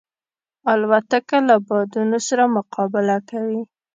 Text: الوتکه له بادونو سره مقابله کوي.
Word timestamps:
الوتکه 0.71 1.37
له 1.47 1.55
بادونو 1.67 2.17
سره 2.27 2.43
مقابله 2.55 3.17
کوي. 3.29 3.61